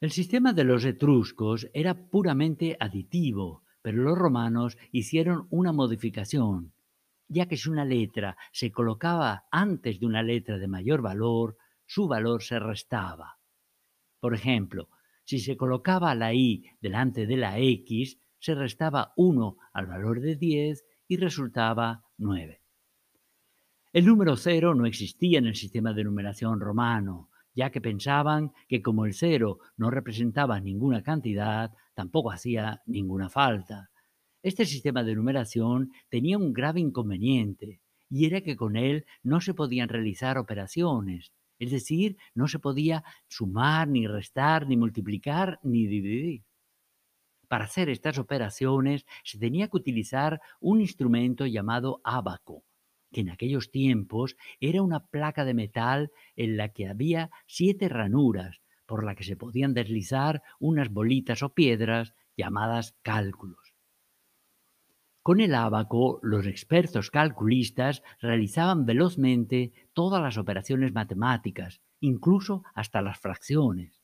El 0.00 0.10
sistema 0.10 0.52
de 0.52 0.64
los 0.64 0.84
etruscos 0.84 1.68
era 1.72 1.94
puramente 2.10 2.76
aditivo, 2.80 3.62
pero 3.82 4.02
los 4.02 4.18
romanos 4.18 4.76
hicieron 4.92 5.46
una 5.50 5.72
modificación, 5.72 6.72
ya 7.28 7.46
que 7.46 7.56
si 7.56 7.68
una 7.68 7.84
letra 7.84 8.36
se 8.52 8.70
colocaba 8.70 9.44
antes 9.50 10.00
de 10.00 10.06
una 10.06 10.22
letra 10.22 10.58
de 10.58 10.68
mayor 10.68 11.02
valor, 11.02 11.56
su 11.86 12.08
valor 12.08 12.42
se 12.42 12.58
restaba. 12.58 13.38
Por 14.20 14.34
ejemplo, 14.34 14.88
si 15.24 15.38
se 15.38 15.56
colocaba 15.56 16.14
la 16.14 16.34
i 16.34 16.64
delante 16.80 17.26
de 17.26 17.36
la 17.36 17.58
x, 17.58 18.18
se 18.38 18.54
restaba 18.54 19.12
1 19.16 19.56
al 19.72 19.86
valor 19.86 20.20
de 20.20 20.36
10 20.36 20.84
y 21.08 21.16
resultaba 21.16 22.04
9. 22.18 22.60
El 23.92 24.06
número 24.06 24.36
0 24.36 24.74
no 24.74 24.86
existía 24.86 25.38
en 25.38 25.46
el 25.46 25.56
sistema 25.56 25.92
de 25.92 26.04
numeración 26.04 26.60
romano, 26.60 27.30
ya 27.54 27.70
que 27.70 27.80
pensaban 27.80 28.52
que 28.68 28.82
como 28.82 29.04
el 29.04 29.14
cero 29.14 29.58
no 29.76 29.90
representaba 29.90 30.60
ninguna 30.60 31.02
cantidad, 31.02 31.72
tampoco 32.00 32.30
hacía 32.30 32.80
ninguna 32.86 33.28
falta. 33.28 33.90
Este 34.42 34.64
sistema 34.64 35.04
de 35.04 35.14
numeración 35.14 35.92
tenía 36.08 36.38
un 36.38 36.54
grave 36.54 36.80
inconveniente, 36.80 37.82
y 38.08 38.24
era 38.24 38.40
que 38.40 38.56
con 38.56 38.76
él 38.76 39.04
no 39.22 39.42
se 39.42 39.52
podían 39.52 39.90
realizar 39.90 40.38
operaciones, 40.38 41.30
es 41.58 41.70
decir, 41.70 42.16
no 42.34 42.48
se 42.48 42.58
podía 42.58 43.04
sumar, 43.28 43.86
ni 43.86 44.06
restar, 44.06 44.66
ni 44.66 44.78
multiplicar, 44.78 45.58
ni 45.62 45.86
dividir. 45.86 46.42
Para 47.48 47.66
hacer 47.66 47.90
estas 47.90 48.18
operaciones 48.18 49.04
se 49.22 49.38
tenía 49.38 49.68
que 49.68 49.76
utilizar 49.76 50.40
un 50.58 50.80
instrumento 50.80 51.44
llamado 51.44 52.00
ábaco, 52.02 52.64
que 53.12 53.20
en 53.20 53.28
aquellos 53.28 53.70
tiempos 53.70 54.36
era 54.58 54.80
una 54.80 55.00
placa 55.00 55.44
de 55.44 55.52
metal 55.52 56.10
en 56.34 56.56
la 56.56 56.70
que 56.70 56.88
había 56.88 57.28
siete 57.46 57.90
ranuras 57.90 58.62
por 58.90 59.04
la 59.04 59.14
que 59.14 59.22
se 59.22 59.36
podían 59.36 59.72
deslizar 59.72 60.42
unas 60.58 60.90
bolitas 60.90 61.44
o 61.44 61.54
piedras 61.54 62.12
llamadas 62.36 62.96
cálculos. 63.02 63.72
Con 65.22 65.40
el 65.40 65.54
ábaco, 65.54 66.18
los 66.24 66.44
expertos 66.44 67.12
calculistas 67.12 68.02
realizaban 68.20 68.86
velozmente 68.86 69.72
todas 69.92 70.20
las 70.20 70.38
operaciones 70.38 70.92
matemáticas, 70.92 71.80
incluso 72.00 72.64
hasta 72.74 73.00
las 73.00 73.20
fracciones. 73.20 74.02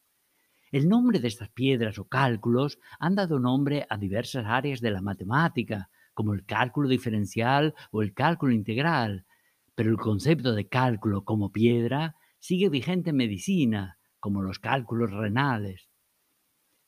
El 0.71 0.89
nombre 0.89 1.19
de 1.19 1.27
estas 1.27 1.49
piedras 1.49 1.99
o 1.99 2.05
cálculos 2.05 2.79
han 3.01 3.17
dado 3.17 3.41
nombre 3.41 3.89
a 3.91 3.97
diversas 3.97 4.47
áreas 4.47 4.81
de 4.81 4.93
la 4.93 5.03
matemática, 5.03 5.91
como 6.15 6.33
el 6.33 6.45
cálculo 6.45 6.89
diferencial 6.89 7.75
o 7.91 8.03
el 8.03 8.15
cálculo 8.15 8.53
integral, 8.53 9.27
pero 9.75 9.91
el 9.91 9.97
concepto 9.97 10.53
de 10.53 10.69
cálculo 10.69 11.25
como 11.25 11.51
piedra 11.51 12.15
sigue 12.39 12.69
vigente 12.69 13.11
en 13.11 13.17
medicina, 13.17 13.99
como 14.27 14.43
los 14.43 14.59
cálculos 14.59 15.13
renales. 15.13 15.89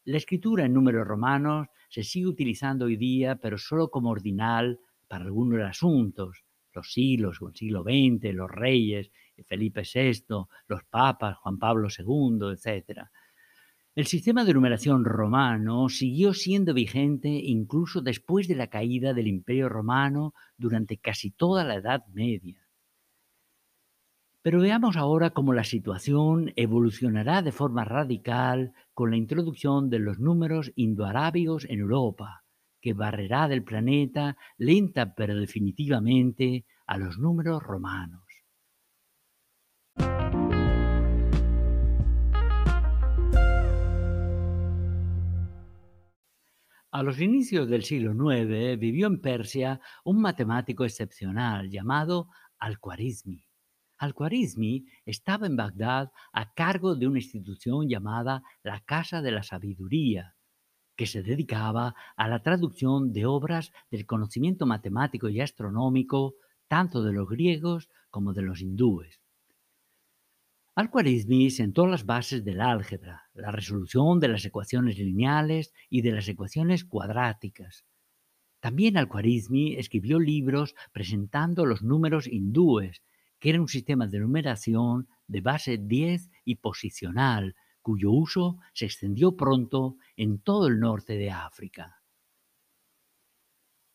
La 0.05 0.17
escritura 0.17 0.65
en 0.65 0.73
números 0.73 1.07
romanos 1.07 1.69
se 1.89 2.03
sigue 2.03 2.27
utilizando 2.27 2.87
hoy 2.87 2.97
día, 2.97 3.37
pero 3.37 3.59
solo 3.59 3.93
como 3.93 4.11
ordinal 4.11 4.81
para 5.07 5.25
algunos 5.27 5.63
asuntos, 5.63 6.43
los 6.73 6.93
siglos, 6.93 7.39
el 7.41 7.55
siglo 7.55 7.85
XX, 7.85 8.35
los 8.35 8.51
reyes, 8.51 9.13
Felipe 9.47 9.83
VI, 9.83 10.25
los 10.67 10.83
papas, 10.91 11.37
Juan 11.37 11.61
Pablo 11.61 11.87
II, 11.97 12.41
etc. 12.51 13.03
El 13.95 14.07
sistema 14.07 14.45
de 14.45 14.55
numeración 14.55 15.05
romano 15.05 15.89
siguió 15.89 16.35
siendo 16.35 16.75
vigente 16.75 17.29
incluso 17.29 18.01
después 18.01 18.49
de 18.49 18.57
la 18.57 18.67
caída 18.67 19.15
del 19.15 19.29
Imperio 19.29 19.69
romano 19.69 20.35
durante 20.57 20.97
casi 20.99 21.31
toda 21.31 21.63
la 21.63 21.77
Edad 21.77 22.05
Media. 22.09 22.68
Pero 24.49 24.63
veamos 24.63 24.97
ahora 24.97 25.29
cómo 25.29 25.53
la 25.53 25.63
situación 25.63 26.55
evolucionará 26.57 27.43
de 27.43 27.53
forma 27.53 27.85
radical 27.85 28.73
con 28.95 29.11
la 29.11 29.19
introducción 29.19 29.91
de 29.91 29.99
los 29.99 30.21
números 30.21 30.73
indoarábigos 30.75 31.67
en 31.69 31.81
Europa, 31.81 32.45
que 32.81 32.95
barrerá 32.95 33.47
del 33.47 33.63
planeta 33.63 34.39
lenta 34.57 35.15
pero 35.15 35.37
definitivamente 35.37 36.65
a 36.87 36.97
los 36.97 37.19
números 37.19 37.63
romanos. 37.63 38.25
A 46.91 47.03
los 47.03 47.21
inicios 47.21 47.69
del 47.69 47.83
siglo 47.83 48.33
IX 48.33 48.81
vivió 48.81 49.09
en 49.09 49.21
Persia 49.21 49.79
un 50.05 50.23
matemático 50.23 50.87
excepcional 50.87 51.69
llamado 51.69 52.29
Al-Khwarizmi. 52.59 53.48
Al-Khwarizmi 53.99 54.87
estaba 55.05 55.47
en 55.47 55.57
Bagdad 55.57 56.13
a 56.33 56.55
cargo 56.55 56.95
de 56.95 57.07
una 57.07 57.19
institución 57.19 57.89
llamada 57.89 58.43
la 58.63 58.81
Casa 58.81 59.23
de 59.23 59.33
la 59.33 59.43
Sabiduría, 59.43 60.37
que 60.97 61.07
se 61.07 61.23
dedicaba 61.23 61.95
a 62.17 62.29
la 62.29 62.43
traducción 62.43 63.13
de 63.13 63.27
obras 63.27 63.73
del 63.91 64.07
conocimiento 64.07 64.67
matemático 64.67 65.29
y 65.29 65.41
astronómico 65.41 66.35
tanto 66.69 67.03
de 67.03 67.13
los 67.13 67.29
griegos 67.29 67.89
como 68.11 68.33
de 68.33 68.43
los 68.43 68.61
hindúes. 68.61 69.21
Al-Khwarizmi 70.75 71.51
sentó 71.51 71.89
las 71.89 72.07
bases 72.07 72.45
del 72.45 72.61
álgebra, 72.61 73.25
la 73.35 73.51
resolución 73.51 74.21
de 74.21 74.29
las 74.29 74.45
ecuaciones 74.45 74.97
lineales 74.97 75.73
y 75.91 76.03
de 76.03 76.13
las 76.13 76.29
ecuaciones 76.29 76.85
cuadráticas. 76.85 77.85
También 78.61 78.97
Al-Khwarizmi 78.97 79.75
escribió 79.75 80.21
libros 80.21 80.77
presentando 80.93 81.67
los 81.67 81.83
números 81.83 82.29
hindúes, 82.29 83.03
que 83.39 83.51
era 83.51 83.61
un 83.61 83.69
sistema 83.69 84.07
de 84.07 84.19
numeración 84.19 85.09
de 85.27 85.41
base 85.41 85.79
10 85.79 86.31
y 86.45 86.57
posicional, 86.57 87.55
cuyo 87.83 88.11
uso 88.11 88.59
se 88.75 88.87
extendió 88.87 89.37
pronto 89.37 89.97
en 90.17 90.41
todo 90.41 90.67
el 90.67 90.81
norte 90.81 91.17
de 91.17 91.31
África. 91.31 92.03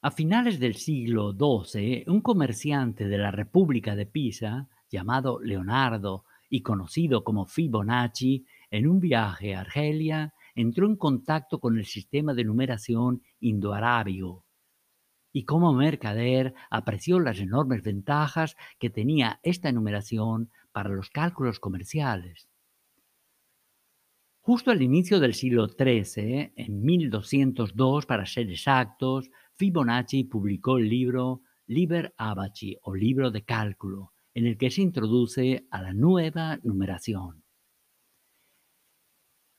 A 0.01 0.11
finales 0.11 0.59
del 0.59 0.75
siglo 0.75 1.31
XII, 1.31 2.03
un 2.07 2.21
comerciante 2.21 3.07
de 3.07 3.17
la 3.17 3.31
República 3.31 3.95
de 3.95 4.05
Pisa, 4.05 4.67
llamado 4.89 5.39
Leonardo 5.39 6.25
y 6.49 6.61
conocido 6.61 7.23
como 7.23 7.45
Fibonacci, 7.45 8.45
en 8.69 8.87
un 8.87 8.99
viaje 8.99 9.55
a 9.55 9.61
Argelia 9.61 10.33
entró 10.55 10.87
en 10.87 10.97
contacto 10.97 11.59
con 11.59 11.77
el 11.77 11.85
sistema 11.85 12.33
de 12.33 12.43
numeración 12.43 13.23
indoarábigo 13.39 14.45
y 15.33 15.43
como 15.45 15.73
mercader 15.73 16.53
apreció 16.69 17.19
las 17.19 17.39
enormes 17.39 17.81
ventajas 17.81 18.55
que 18.79 18.91
tenía 18.91 19.39
esta 19.43 19.71
numeración 19.71 20.51
para 20.71 20.89
los 20.89 21.09
cálculos 21.09 21.59
comerciales. 21.59 22.47
Justo 24.41 24.71
al 24.71 24.81
inicio 24.81 25.19
del 25.19 25.33
siglo 25.33 25.67
XIII, 25.67 26.53
en 26.55 26.81
1202 26.81 28.05
para 28.05 28.25
ser 28.25 28.49
exactos, 28.49 29.29
Fibonacci 29.55 30.25
publicó 30.25 30.77
el 30.77 30.89
libro 30.89 31.41
Liber 31.65 32.13
Abaci 32.17 32.77
o 32.83 32.93
libro 32.93 33.31
de 33.31 33.43
cálculo, 33.43 34.11
en 34.33 34.45
el 34.45 34.57
que 34.57 34.69
se 34.69 34.81
introduce 34.81 35.65
a 35.71 35.81
la 35.81 35.93
nueva 35.93 36.59
numeración. 36.63 37.43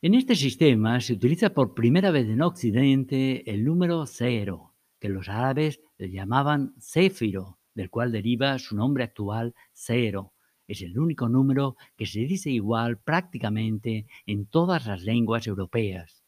En 0.03 0.15
este 0.15 0.37
sistema 0.37 1.01
se 1.01 1.15
utiliza 1.15 1.55
por 1.55 1.75
primera 1.75 2.11
vez 2.11 2.29
en 2.29 2.43
Occidente 2.43 3.51
el 3.51 3.65
número 3.65 4.05
cero, 4.05 4.74
que 5.05 5.11
los 5.11 5.29
árabes 5.29 5.83
le 5.99 6.11
llamaban 6.11 6.73
céfiro, 6.81 7.59
del 7.75 7.91
cual 7.91 8.11
deriva 8.11 8.59
su 8.59 8.75
nombre 8.75 9.05
actual 9.05 9.55
cero. 9.75 10.33
Es 10.67 10.81
el 10.81 10.99
único 10.99 11.29
número 11.29 11.77
que 11.95 12.07
se 12.07 12.21
dice 12.21 12.49
igual 12.49 12.97
prácticamente 12.97 14.07
en 14.25 14.47
todas 14.47 14.87
las 14.87 15.03
lenguas 15.03 15.47
europeas. 15.47 16.25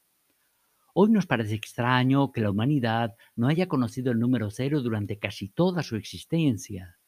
Hoy 0.92 1.10
nos 1.10 1.24
parece 1.24 1.54
extraño 1.54 2.32
que 2.32 2.42
la 2.42 2.50
humanidad 2.50 3.14
no 3.34 3.48
haya 3.48 3.66
conocido 3.66 4.12
el 4.12 4.20
número 4.20 4.50
cero 4.50 4.82
durante 4.82 5.18
casi 5.18 5.48
toda 5.48 5.82
su 5.82 5.96
existencia. 5.96 6.98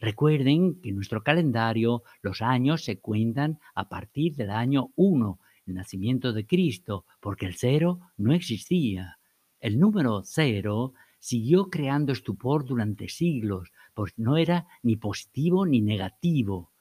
Recuerden 0.00 0.80
que 0.80 0.88
en 0.88 0.94
nuestro 0.94 1.22
calendario 1.22 2.04
los 2.22 2.40
años 2.40 2.84
se 2.84 3.00
cuentan 3.00 3.58
a 3.74 3.90
partir 3.90 4.34
del 4.34 4.48
año 4.48 4.92
1, 4.96 5.40
el 5.66 5.74
nacimiento 5.74 6.32
de 6.32 6.46
Cristo, 6.46 7.04
porque 7.20 7.44
el 7.44 7.54
cero 7.54 8.00
no 8.16 8.32
existía. 8.32 9.18
El 9.60 9.78
número 9.78 10.22
cero 10.24 10.92
siguió 11.18 11.70
creando 11.70 12.12
estupor 12.12 12.64
durante 12.64 13.08
siglos, 13.08 13.72
pues 13.94 14.12
no 14.16 14.36
era 14.36 14.66
ni 14.82 14.96
positivo 14.96 15.66
ni 15.66 15.80
negativo. 15.80 16.72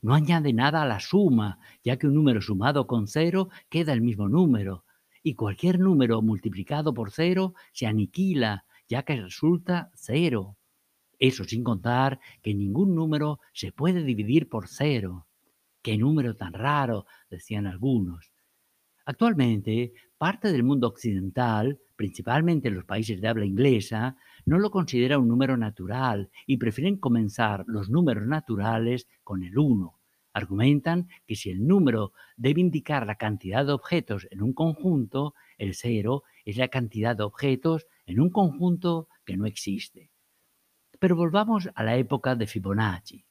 No 0.00 0.14
añade 0.14 0.52
nada 0.52 0.82
a 0.82 0.86
la 0.86 0.98
suma, 0.98 1.58
ya 1.84 1.96
que 1.96 2.06
un 2.06 2.14
número 2.14 2.40
sumado 2.40 2.86
con 2.86 3.06
cero 3.06 3.50
queda 3.68 3.92
el 3.92 4.00
mismo 4.00 4.28
número, 4.28 4.84
y 5.22 5.34
cualquier 5.34 5.78
número 5.78 6.20
multiplicado 6.22 6.92
por 6.92 7.12
cero 7.12 7.54
se 7.72 7.86
aniquila, 7.86 8.64
ya 8.88 9.04
que 9.04 9.20
resulta 9.20 9.90
cero. 9.94 10.56
Eso 11.18 11.44
sin 11.44 11.62
contar 11.62 12.18
que 12.42 12.52
ningún 12.54 12.96
número 12.96 13.38
se 13.52 13.70
puede 13.70 14.02
dividir 14.02 14.48
por 14.48 14.66
cero. 14.66 15.28
¡Qué 15.80 15.96
número 15.96 16.34
tan 16.34 16.52
raro! 16.52 17.06
decían 17.30 17.66
algunos. 17.66 18.32
Actualmente, 19.04 19.92
parte 20.22 20.52
del 20.52 20.62
mundo 20.62 20.86
occidental, 20.86 21.80
principalmente 21.96 22.68
en 22.68 22.76
los 22.76 22.84
países 22.84 23.20
de 23.20 23.26
habla 23.26 23.44
inglesa, 23.44 24.16
no 24.46 24.60
lo 24.60 24.70
considera 24.70 25.18
un 25.18 25.26
número 25.26 25.56
natural 25.56 26.30
y 26.46 26.58
prefieren 26.58 26.96
comenzar 26.96 27.64
los 27.66 27.90
números 27.90 28.24
naturales 28.28 29.08
con 29.24 29.42
el 29.42 29.58
1. 29.58 29.98
Argumentan 30.32 31.08
que 31.26 31.34
si 31.34 31.50
el 31.50 31.66
número 31.66 32.12
debe 32.36 32.60
indicar 32.60 33.04
la 33.04 33.16
cantidad 33.16 33.66
de 33.66 33.72
objetos 33.72 34.28
en 34.30 34.42
un 34.42 34.52
conjunto, 34.52 35.34
el 35.58 35.74
0 35.74 36.22
es 36.44 36.56
la 36.56 36.68
cantidad 36.68 37.16
de 37.16 37.24
objetos 37.24 37.88
en 38.06 38.20
un 38.20 38.30
conjunto 38.30 39.08
que 39.24 39.36
no 39.36 39.46
existe. 39.46 40.12
Pero 41.00 41.16
volvamos 41.16 41.68
a 41.74 41.82
la 41.82 41.96
época 41.96 42.36
de 42.36 42.46
Fibonacci. 42.46 43.26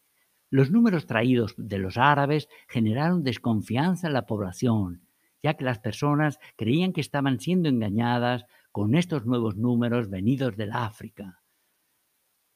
Los 0.50 0.72
números 0.72 1.06
traídos 1.06 1.56
de 1.56 1.78
los 1.78 1.98
árabes 1.98 2.50
generaron 2.68 3.24
desconfianza 3.24 4.08
en 4.08 4.14
la 4.14 4.26
población, 4.26 5.08
ya 5.44 5.56
que 5.56 5.64
las 5.64 5.80
personas 5.80 6.40
creían 6.56 6.94
que 6.94 7.02
estaban 7.02 7.40
siendo 7.40 7.70
engañadas 7.70 8.46
con 8.72 8.96
estos 8.96 9.26
nuevos 9.26 9.56
números 9.56 10.10
venidos 10.10 10.56
del 10.56 10.72
África. 10.72 11.42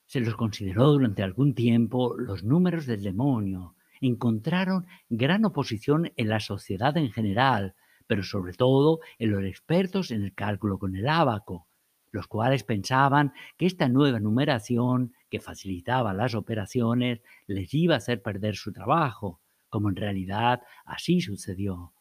Se 0.05 0.19
los 0.19 0.35
consideró 0.35 0.91
durante 0.91 1.23
algún 1.23 1.55
tiempo 1.55 2.15
los 2.17 2.43
números 2.43 2.85
del 2.85 3.01
demonio. 3.01 3.75
Encontraron 4.01 4.85
gran 5.09 5.45
oposición 5.45 6.11
en 6.15 6.29
la 6.29 6.39
sociedad 6.39 6.95
en 6.97 7.11
general, 7.11 7.73
pero 8.05 8.21
sobre 8.21 8.53
todo 8.53 8.99
en 9.17 9.31
los 9.31 9.43
expertos 9.43 10.11
en 10.11 10.23
el 10.23 10.35
cálculo 10.35 10.77
con 10.77 10.95
el 10.95 11.07
ábaco, 11.07 11.67
los 12.11 12.27
cuales 12.27 12.63
pensaban 12.63 13.33
que 13.57 13.65
esta 13.65 13.89
nueva 13.89 14.19
numeración 14.19 15.13
que 15.29 15.39
facilitaba 15.39 16.13
las 16.13 16.35
operaciones 16.35 17.21
les 17.47 17.73
iba 17.73 17.95
a 17.95 17.97
hacer 17.97 18.21
perder 18.21 18.55
su 18.55 18.71
trabajo, 18.71 19.41
como 19.69 19.89
en 19.89 19.95
realidad 19.95 20.61
así 20.85 21.19
sucedió. 21.19 21.94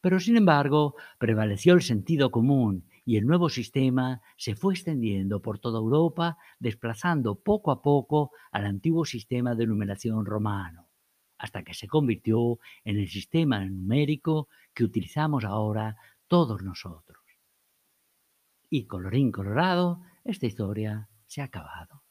Pero 0.00 0.20
sin 0.20 0.36
embargo, 0.36 0.94
prevaleció 1.18 1.74
el 1.74 1.82
sentido 1.82 2.30
común 2.30 2.84
y 3.04 3.16
el 3.16 3.26
nuevo 3.26 3.48
sistema 3.48 4.20
se 4.36 4.54
fue 4.54 4.74
extendiendo 4.74 5.40
por 5.40 5.58
toda 5.58 5.78
Europa, 5.78 6.36
desplazando 6.58 7.36
poco 7.36 7.70
a 7.70 7.82
poco 7.82 8.32
al 8.52 8.66
antiguo 8.66 9.04
sistema 9.04 9.54
de 9.54 9.66
numeración 9.66 10.26
romano, 10.26 10.88
hasta 11.38 11.62
que 11.62 11.74
se 11.74 11.88
convirtió 11.88 12.58
en 12.84 12.98
el 12.98 13.08
sistema 13.08 13.64
numérico 13.64 14.48
que 14.74 14.84
utilizamos 14.84 15.44
ahora 15.44 15.96
todos 16.26 16.62
nosotros. 16.62 17.18
Y 18.70 18.86
colorín 18.86 19.32
colorado, 19.32 20.02
esta 20.24 20.46
historia 20.46 21.08
se 21.26 21.40
ha 21.40 21.44
acabado. 21.44 22.02